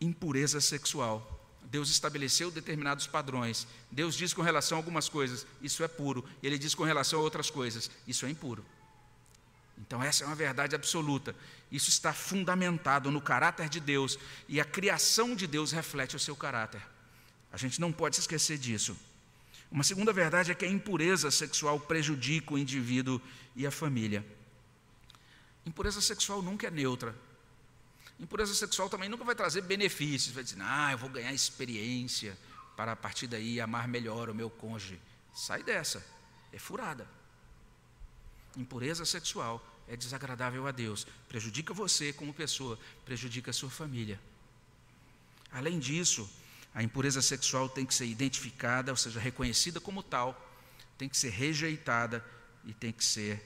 [0.00, 1.35] impureza sexual.
[1.70, 3.66] Deus estabeleceu determinados padrões.
[3.90, 6.24] Deus diz com relação a algumas coisas, isso é puro.
[6.42, 8.64] Ele diz com relação a outras coisas, isso é impuro.
[9.78, 11.34] Então, essa é uma verdade absoluta.
[11.70, 14.18] Isso está fundamentado no caráter de Deus.
[14.48, 16.80] E a criação de Deus reflete o seu caráter.
[17.52, 18.96] A gente não pode se esquecer disso.
[19.70, 23.20] Uma segunda verdade é que a impureza sexual prejudica o indivíduo
[23.54, 24.24] e a família.
[25.66, 27.14] Impureza sexual nunca é neutra.
[28.18, 32.36] Impureza sexual também nunca vai trazer benefícios, vai dizer, ah, eu vou ganhar experiência
[32.76, 35.00] para a partir daí amar melhor o meu cônjuge.
[35.34, 36.04] Sai dessa,
[36.52, 37.06] é furada.
[38.56, 44.18] Impureza sexual é desagradável a Deus, prejudica você como pessoa, prejudica a sua família.
[45.52, 46.28] Além disso,
[46.74, 50.34] a impureza sexual tem que ser identificada, ou seja, reconhecida como tal,
[50.98, 52.24] tem que ser rejeitada
[52.64, 53.42] e tem que ser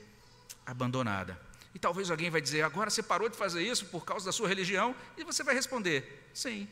[0.65, 1.41] abandonada.
[1.75, 4.49] E talvez alguém vai dizer, agora você parou de fazer isso por causa da sua
[4.49, 6.69] religião, e você vai responder, sim,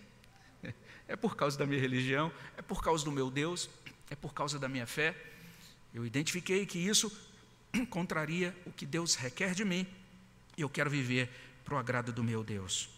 [1.07, 3.71] é por causa da minha religião, é por causa do meu Deus,
[4.11, 5.15] é por causa da minha fé.
[5.95, 7.11] Eu identifiquei que isso
[7.91, 9.87] contraria o que Deus requer de mim,
[10.57, 11.31] e eu quero viver
[11.65, 12.91] para o agrado do meu Deus.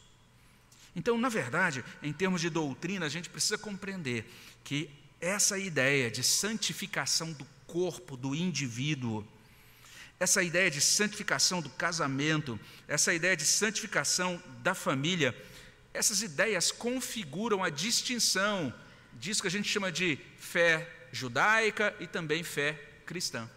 [0.95, 4.29] Então, na verdade, em termos de doutrina, a gente precisa compreender
[4.65, 9.27] que essa ideia de santificação do corpo do indivíduo,
[10.21, 15.35] essa ideia de santificação do casamento, essa ideia de santificação da família,
[15.95, 18.73] essas ideias configuram a distinção
[19.15, 22.75] disso que a gente chama de fé judaica e também fé
[23.07, 23.51] cristã.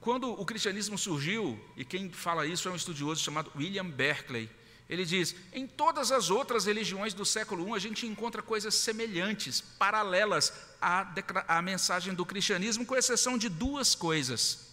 [0.00, 4.48] Quando o cristianismo surgiu, e quem fala isso é um estudioso chamado William Berkeley,
[4.88, 9.60] ele diz: em todas as outras religiões do século I a gente encontra coisas semelhantes,
[9.60, 11.12] paralelas à,
[11.48, 14.65] à mensagem do cristianismo, com exceção de duas coisas.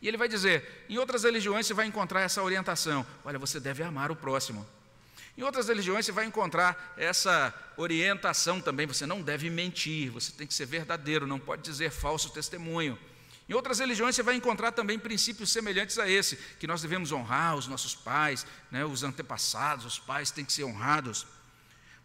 [0.00, 3.06] E ele vai dizer: em outras religiões você vai encontrar essa orientação.
[3.24, 4.66] Olha, você deve amar o próximo.
[5.36, 8.86] Em outras religiões você vai encontrar essa orientação também.
[8.86, 12.98] Você não deve mentir, você tem que ser verdadeiro, não pode dizer falso testemunho.
[13.48, 17.56] Em outras religiões você vai encontrar também princípios semelhantes a esse, que nós devemos honrar
[17.56, 21.26] os nossos pais, né, os antepassados, os pais têm que ser honrados.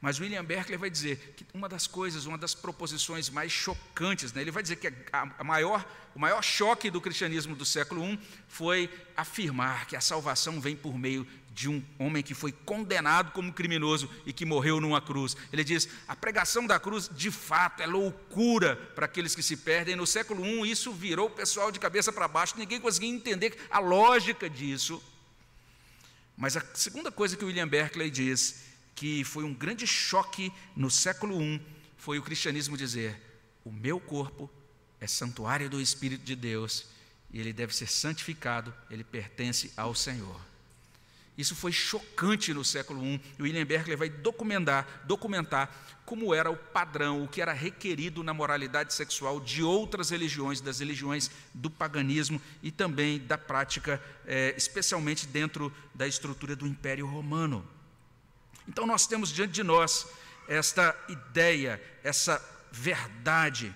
[0.04, 4.42] Mas William Berkeley vai dizer que uma das coisas, uma das proposições mais chocantes, né,
[4.42, 8.90] ele vai dizer que a maior, o maior choque do cristianismo do século I foi
[9.16, 14.10] afirmar que a salvação vem por meio de um homem que foi condenado como criminoso
[14.26, 15.38] e que morreu numa cruz.
[15.54, 19.96] Ele diz: a pregação da cruz, de fato, é loucura para aqueles que se perdem.
[19.96, 23.80] No século I, isso virou o pessoal de cabeça para baixo, ninguém conseguia entender a
[23.80, 25.02] lógica disso.
[26.36, 31.42] Mas a segunda coisa que William Berkeley diz que foi um grande choque no século
[31.42, 31.62] I,
[31.98, 33.20] foi o cristianismo dizer:
[33.64, 34.50] o meu corpo
[35.00, 36.86] é santuário do Espírito de Deus
[37.32, 40.40] e ele deve ser santificado, ele pertence ao Senhor.
[41.38, 43.20] Isso foi chocante no século I.
[43.40, 45.76] E William Berkeley vai documentar, documentar
[46.06, 50.80] como era o padrão, o que era requerido na moralidade sexual de outras religiões, das
[50.80, 57.66] religiões do paganismo e também da prática, é, especialmente dentro da estrutura do Império Romano.
[58.68, 60.08] Então nós temos diante de nós
[60.48, 63.74] esta ideia, essa verdade.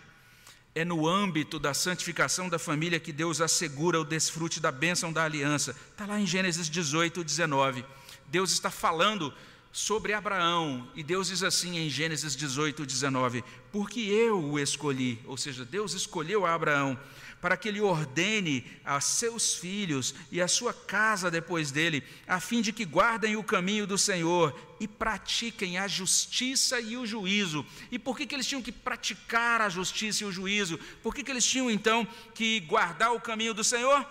[0.75, 5.23] é no âmbito da santificação da família que Deus assegura o desfrute da bênção da
[5.23, 5.75] aliança.
[5.91, 7.83] Está lá em Gênesis 18, 19.
[8.27, 9.33] Deus está falando
[9.77, 15.37] sobre Abraão, e Deus diz assim em Gênesis 18, 19: Porque eu o escolhi, ou
[15.37, 16.99] seja, Deus escolheu Abraão
[17.39, 22.59] para que ele ordene a seus filhos e a sua casa depois dele, a fim
[22.59, 27.63] de que guardem o caminho do Senhor e pratiquem a justiça e o juízo.
[27.91, 30.79] E por que, que eles tinham que praticar a justiça e o juízo?
[31.03, 34.03] Por que, que eles tinham então que guardar o caminho do Senhor?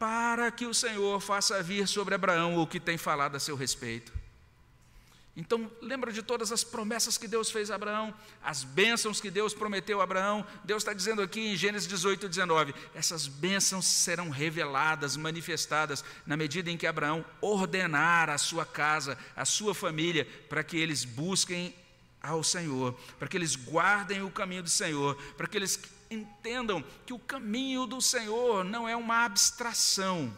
[0.00, 4.25] Para que o Senhor faça vir sobre Abraão o que tem falado a seu respeito.
[5.36, 9.52] Então, lembra de todas as promessas que Deus fez a Abraão, as bênçãos que Deus
[9.52, 10.46] prometeu a Abraão.
[10.64, 16.70] Deus está dizendo aqui em Gênesis 18, 19: essas bênçãos serão reveladas, manifestadas, na medida
[16.70, 21.74] em que Abraão ordenar a sua casa, a sua família, para que eles busquem
[22.22, 25.78] ao Senhor, para que eles guardem o caminho do Senhor, para que eles
[26.10, 30.34] entendam que o caminho do Senhor não é uma abstração,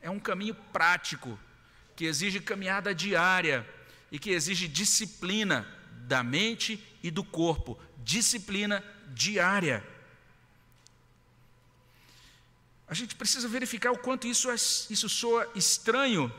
[0.00, 1.36] é um caminho prático,
[1.96, 3.66] que exige caminhada diária
[4.10, 5.66] e que exige disciplina
[6.06, 9.86] da mente e do corpo, disciplina diária.
[12.88, 16.32] A gente precisa verificar o quanto isso, é, isso soa estranho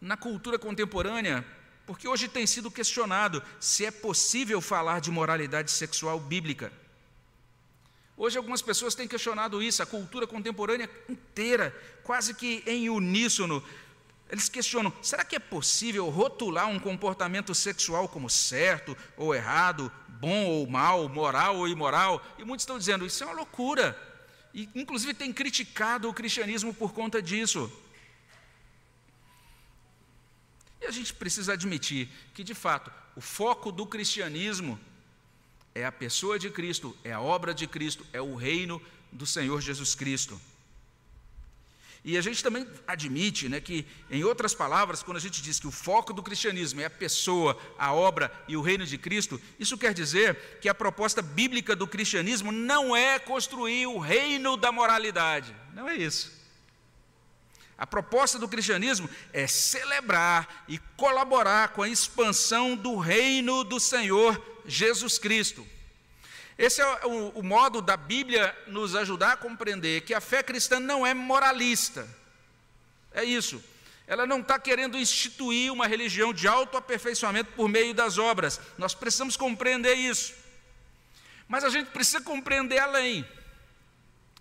[0.00, 1.44] na cultura contemporânea,
[1.86, 6.72] porque hoje tem sido questionado se é possível falar de moralidade sexual bíblica.
[8.16, 13.62] Hoje algumas pessoas têm questionado isso, a cultura contemporânea inteira, quase que em uníssono,
[14.28, 20.46] eles questionam: será que é possível rotular um comportamento sexual como certo ou errado, bom
[20.46, 22.24] ou mal, moral ou imoral?
[22.38, 23.96] E muitos estão dizendo: isso é uma loucura.
[24.52, 27.70] E, inclusive, tem criticado o cristianismo por conta disso.
[30.80, 34.78] E a gente precisa admitir que, de fato, o foco do cristianismo
[35.74, 39.60] é a pessoa de Cristo, é a obra de Cristo, é o reino do Senhor
[39.60, 40.40] Jesus Cristo.
[42.04, 45.66] E a gente também admite né, que, em outras palavras, quando a gente diz que
[45.66, 49.76] o foco do cristianismo é a pessoa, a obra e o reino de Cristo, isso
[49.76, 55.54] quer dizer que a proposta bíblica do cristianismo não é construir o reino da moralidade.
[55.74, 56.38] Não é isso.
[57.76, 64.40] A proposta do cristianismo é celebrar e colaborar com a expansão do reino do Senhor
[64.66, 65.64] Jesus Cristo.
[66.58, 70.80] Esse é o, o, modo da Bíblia nos ajudar a compreender que a fé cristã
[70.80, 72.08] não é moralista.
[73.12, 73.62] É isso.
[74.08, 78.60] Ela não está querendo instituir uma religião de autoaperfeiçoamento por meio das obras.
[78.76, 80.34] Nós precisamos compreender isso.
[81.46, 83.24] Mas a gente precisa compreender além.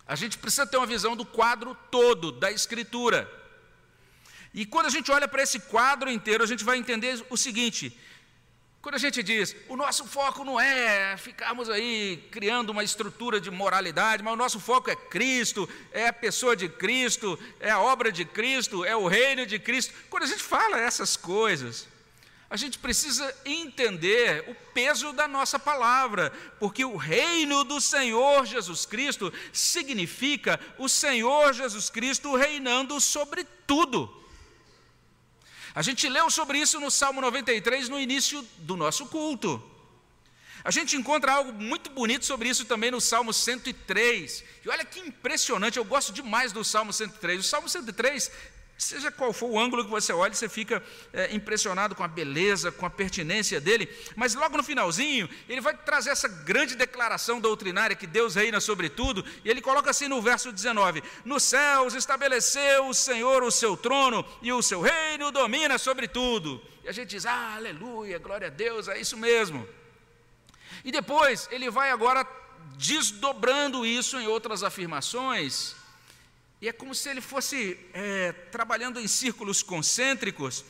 [0.07, 3.31] A gente precisa ter uma visão do quadro todo da Escritura.
[4.53, 7.95] E quando a gente olha para esse quadro inteiro, a gente vai entender o seguinte:
[8.87, 13.51] quando a gente diz, o nosso foco não é ficarmos aí criando uma estrutura de
[13.51, 18.13] moralidade, mas o nosso foco é Cristo, é a pessoa de Cristo, é a obra
[18.13, 19.93] de Cristo, é o reino de Cristo.
[20.09, 21.85] Quando a gente fala essas coisas,
[22.49, 28.85] a gente precisa entender o peso da nossa palavra, porque o reino do Senhor Jesus
[28.85, 34.26] Cristo significa o Senhor Jesus Cristo reinando sobre tudo.
[35.77, 39.63] A gente leu sobre isso no Salmo 93, no início do nosso culto.
[40.63, 44.43] A gente encontra algo muito bonito sobre isso também no Salmo 103.
[44.65, 47.41] E olha que impressionante, eu gosto demais do Salmo 103.
[47.41, 48.31] O Salmo 103
[48.77, 52.71] Seja qual for o ângulo que você olha, você fica é, impressionado com a beleza,
[52.71, 57.95] com a pertinência dele, mas logo no finalzinho, ele vai trazer essa grande declaração doutrinária
[57.95, 62.87] que Deus reina sobre tudo, e ele coloca assim no verso 19: Nos céus estabeleceu
[62.87, 66.61] o Senhor o seu trono, e o seu reino domina sobre tudo.
[66.83, 69.67] E a gente diz, ah, aleluia, glória a Deus, é isso mesmo.
[70.85, 72.25] E depois, ele vai agora
[72.77, 75.75] desdobrando isso em outras afirmações
[76.61, 80.65] e é como se ele fosse é, trabalhando em círculos concêntricos,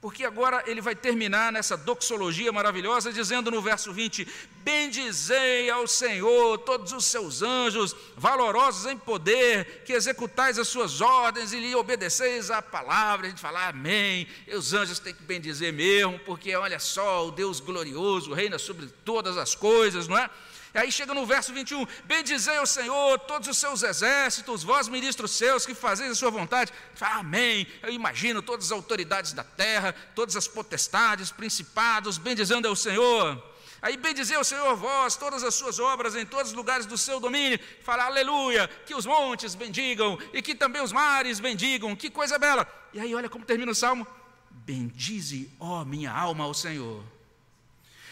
[0.00, 4.26] porque agora ele vai terminar nessa doxologia maravilhosa, dizendo no verso 20:
[4.58, 11.52] Bendizei ao Senhor todos os seus anjos, valorosos em poder, que executais as suas ordens
[11.52, 13.26] e lhe obedeceis à palavra.
[13.26, 14.28] A gente fala amém.
[14.46, 18.86] E os anjos têm que bendizer mesmo, porque olha só, o Deus glorioso reina sobre
[19.04, 20.30] todas as coisas, não é?
[20.74, 25.32] E aí chega no verso 21, bendizei ao Senhor todos os seus exércitos, vós ministros
[25.32, 26.72] seus que fazeis a sua vontade.
[26.94, 27.66] Fala, Amém.
[27.82, 33.42] Eu imagino todas as autoridades da terra, todas as potestades, principados, bendizendo ao Senhor.
[33.80, 37.20] Aí bendizei ao Senhor vós, todas as suas obras em todos os lugares do seu
[37.20, 37.58] domínio.
[37.82, 41.94] Fala, aleluia, que os montes bendigam e que também os mares bendigam.
[41.94, 42.66] Que coisa bela.
[42.92, 44.06] E aí olha como termina o salmo.
[44.50, 47.17] Bendize, ó minha alma, ao Senhor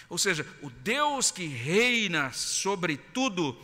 [0.09, 3.59] Ou seja, o Deus que reina sobre tudo,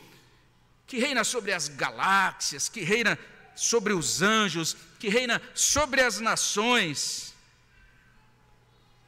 [0.87, 3.19] que reina sobre as galáxias, que reina
[3.55, 7.35] sobre os anjos, que reina sobre as nações,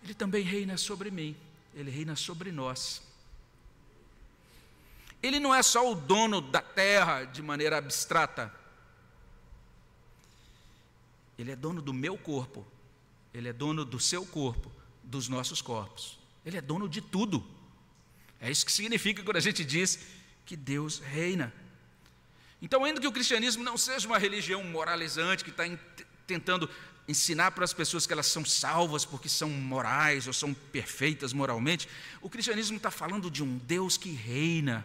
[0.03, 1.37] Ele também reina sobre mim,
[1.75, 3.03] Ele reina sobre nós.
[5.23, 8.53] Ele não é só o dono da terra de maneira abstrata,
[11.37, 12.65] Ele é dono do meu corpo,
[13.33, 14.71] Ele é dono do seu corpo,
[15.03, 16.24] dos nossos corpos.
[16.45, 17.45] Ele é dono de tudo.
[18.41, 19.99] É isso que significa quando a gente diz
[20.45, 21.53] que Deus reina.
[22.61, 25.65] Então, ainda que o cristianismo não seja uma religião moralizante que está
[26.27, 26.69] tentando
[27.07, 31.89] ensinar para as pessoas que elas são salvas porque são morais ou são perfeitas moralmente,
[32.23, 34.85] o cristianismo está falando de um Deus que reina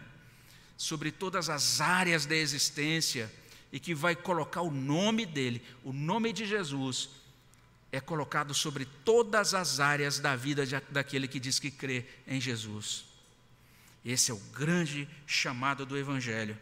[0.76, 3.32] sobre todas as áreas da existência
[3.72, 7.08] e que vai colocar o nome dele, o nome de Jesus,
[7.92, 12.40] é colocado sobre todas as áreas da vida de, daquele que diz que crê em
[12.40, 13.04] Jesus.
[14.04, 16.58] Esse é o grande chamado do Evangelho.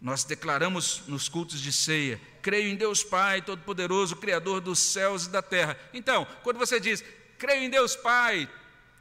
[0.00, 5.30] Nós declaramos nos cultos de ceia: creio em Deus Pai Todo-Poderoso, Criador dos céus e
[5.30, 5.78] da terra.
[5.94, 7.02] Então, quando você diz,
[7.38, 8.48] creio em Deus Pai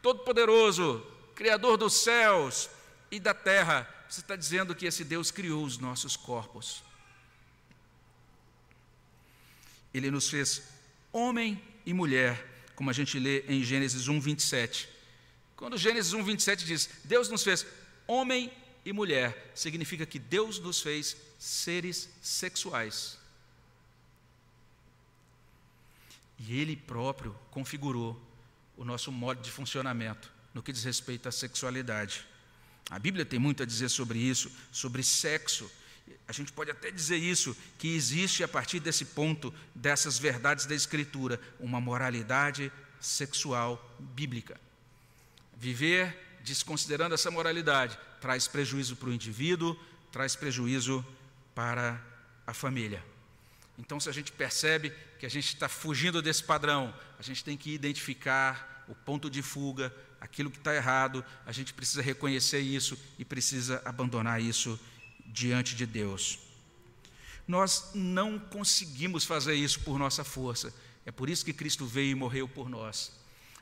[0.01, 2.69] Todo-Poderoso, Criador dos céus
[3.11, 6.83] e da terra, você está dizendo que esse Deus criou os nossos corpos.
[9.93, 10.72] Ele nos fez
[11.13, 14.89] homem e mulher, como a gente lê em Gênesis 1, 27.
[15.55, 17.65] Quando Gênesis 1, 27 diz: Deus nos fez
[18.07, 18.51] homem
[18.83, 23.17] e mulher, significa que Deus nos fez seres sexuais.
[26.39, 28.19] E Ele próprio configurou
[28.75, 32.25] o nosso modo de funcionamento no que diz respeito à sexualidade.
[32.89, 35.69] A Bíblia tem muito a dizer sobre isso, sobre sexo
[36.27, 40.75] a gente pode até dizer isso, que existe a partir desse ponto, dessas verdades da
[40.75, 44.59] Escritura, uma moralidade sexual bíblica.
[45.57, 49.77] Viver desconsiderando essa moralidade traz prejuízo para o indivíduo,
[50.11, 51.05] traz prejuízo
[51.53, 52.01] para
[52.47, 53.03] a família.
[53.77, 57.57] Então, se a gente percebe que a gente está fugindo desse padrão, a gente tem
[57.57, 62.97] que identificar o ponto de fuga, aquilo que está errado, a gente precisa reconhecer isso
[63.17, 64.79] e precisa abandonar isso
[65.33, 66.39] diante de Deus.
[67.47, 70.73] Nós não conseguimos fazer isso por nossa força.
[71.05, 73.11] É por isso que Cristo veio e morreu por nós.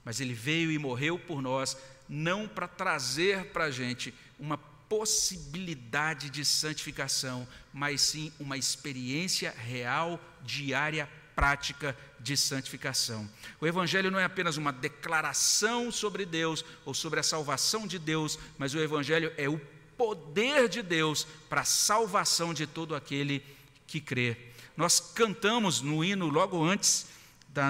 [0.03, 6.29] Mas Ele veio e morreu por nós, não para trazer para a gente uma possibilidade
[6.29, 13.27] de santificação, mas sim uma experiência real, diária, prática de santificação.
[13.59, 18.37] O Evangelho não é apenas uma declaração sobre Deus ou sobre a salvação de Deus,
[18.57, 19.59] mas o Evangelho é o
[20.01, 23.45] poder de Deus para a salvação de todo aquele
[23.85, 24.35] que crê.
[24.75, 27.05] Nós cantamos no hino logo antes,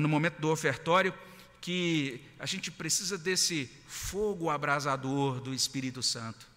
[0.01, 1.13] no momento do ofertório,
[1.59, 6.47] que a gente precisa desse fogo abrasador do Espírito Santo,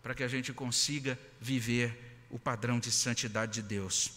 [0.00, 4.12] para que a gente consiga viver o padrão de santidade de Deus.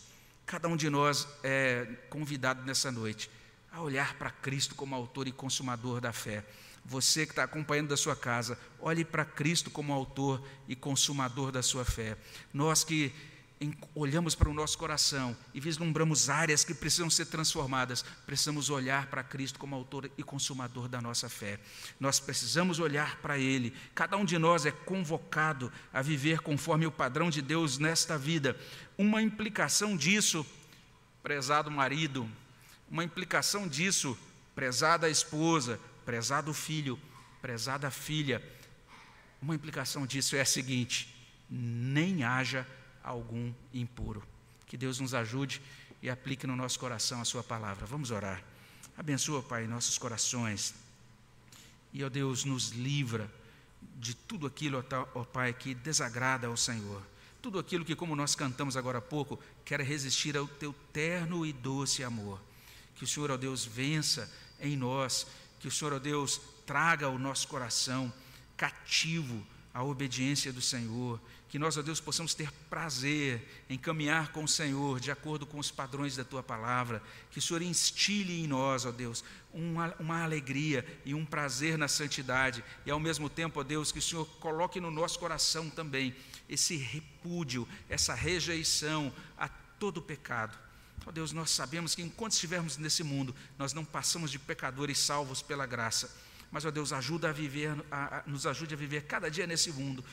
[0.45, 3.31] Cada um de nós é convidado nessa noite
[3.71, 6.45] a olhar para Cristo como autor e consumador da fé
[6.85, 11.63] você que está acompanhando da sua casa, olhe para Cristo como autor e consumador da
[11.63, 12.17] sua fé.
[12.53, 13.13] Nós que
[13.95, 19.23] olhamos para o nosso coração e vislumbramos áreas que precisam ser transformadas, precisamos olhar para
[19.23, 21.59] Cristo como autor e consumador da nossa fé.
[21.99, 23.73] Nós precisamos olhar para Ele.
[23.93, 28.57] Cada um de nós é convocado a viver conforme o padrão de Deus nesta vida.
[28.97, 30.45] Uma implicação disso,
[31.21, 32.29] prezado marido,
[32.89, 34.17] uma implicação disso,
[34.53, 36.99] prezada esposa, prezado filho,
[37.41, 38.41] prezada filha,
[39.41, 41.13] uma implicação disso é a seguinte:
[41.49, 42.65] nem haja
[43.03, 44.23] algum impuro.
[44.65, 45.61] Que Deus nos ajude
[46.01, 47.85] e aplique no nosso coração a Sua palavra.
[47.85, 48.41] Vamos orar.
[48.97, 50.73] Abençoa, Pai, nossos corações.
[51.91, 53.29] E, ó Deus, nos livra
[53.97, 54.83] de tudo aquilo,
[55.13, 57.01] ó Pai, que desagrada ao Senhor.
[57.41, 61.51] Tudo aquilo que, como nós cantamos agora há pouco, quer resistir ao Teu terno e
[61.51, 62.41] doce amor.
[62.95, 65.27] Que o Senhor, ó Deus, vença em nós
[65.63, 68.11] que o Senhor, ó Deus, traga ao nosso coração
[68.57, 74.43] cativo a obediência do Senhor, que nós, ó Deus, possamos ter prazer em caminhar com
[74.43, 77.01] o Senhor de acordo com os padrões da tua palavra,
[77.31, 81.87] que o Senhor instile em nós, ó Deus, uma, uma alegria e um prazer na
[81.87, 86.13] santidade, e ao mesmo tempo, ó Deus, que o Senhor coloque no nosso coração também
[86.49, 90.59] esse repúdio, essa rejeição a todo pecado
[91.05, 94.97] Ó oh Deus, nós sabemos que enquanto estivermos nesse mundo, nós não passamos de pecadores
[94.99, 96.09] salvos pela graça.
[96.51, 99.45] Mas, ó oh Deus, ajuda a viver, a, a, nos ajude a viver cada dia
[99.45, 100.03] nesse mundo,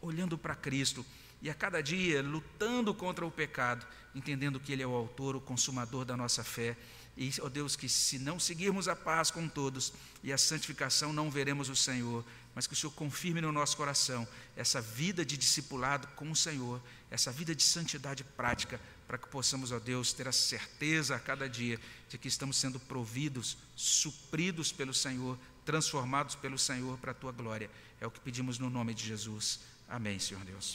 [0.00, 1.04] olhando para Cristo
[1.40, 5.40] e a cada dia lutando contra o pecado, entendendo que Ele é o autor, o
[5.40, 6.76] consumador da nossa fé
[7.16, 9.92] E, ó Deus, que se não seguirmos a paz com todos
[10.22, 12.24] e a santificação, não veremos o Senhor,
[12.54, 14.26] mas que o Senhor confirme no nosso coração
[14.56, 16.80] essa vida de discipulado com o Senhor,
[17.10, 21.48] essa vida de santidade prática, para que possamos, ó Deus, ter a certeza a cada
[21.48, 21.78] dia
[22.08, 27.70] de que estamos sendo providos, supridos pelo Senhor, transformados pelo Senhor para a tua glória.
[28.00, 29.60] É o que pedimos no nome de Jesus.
[29.88, 30.72] Amém, Senhor Deus.